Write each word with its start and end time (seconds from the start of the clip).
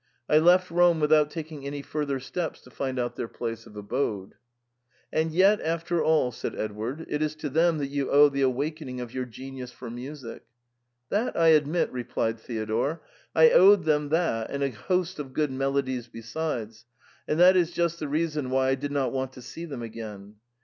I 0.27 0.39
left 0.39 0.71
Rome 0.71 0.99
without 0.99 1.29
taking 1.29 1.63
any 1.63 1.83
further 1.83 2.19
steps 2.19 2.59
to 2.61 2.71
find 2.71 2.97
out 2.97 3.17
their 3.17 3.27
place 3.27 3.67
of 3.67 3.75
abode."" 3.77 4.33
And 5.13 5.31
yet, 5.31 5.61
after 5.61 6.03
all," 6.03 6.31
said 6.31 6.55
Edward," 6.55 7.05
it 7.07 7.21
is 7.21 7.35
to 7.35 7.49
them 7.51 7.77
that 7.77 7.89
you 7.91 8.09
owe 8.09 8.27
the 8.27 8.41
awakening 8.41 8.99
of 8.99 9.13
your 9.13 9.25
genius 9.25 9.71
for 9.71 9.91
music."" 9.91 10.41
That 11.11 11.37
I 11.37 11.49
admit," 11.49 11.91
replied 11.91 12.39
Theodore," 12.39 13.03
I 13.35 13.51
owed 13.51 13.83
them 13.83 14.09
that 14.09 14.49
and 14.49 14.63
a 14.63 14.71
host 14.71 15.19
of 15.19 15.33
good 15.33 15.51
melodies 15.51 16.07
besides, 16.07 16.87
and 17.27 17.39
that 17.39 17.55
is 17.55 17.69
just 17.69 17.99
the 17.99 18.07
reason 18.07 18.49
why 18.49 18.69
I 18.69 18.73
did 18.73 18.91
not 18.91 19.11
want 19.13 19.33
to 19.33 19.41
see 19.43 19.65
them 19.65 19.83
again. 19.83 20.37